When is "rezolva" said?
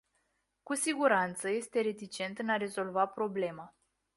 2.57-3.05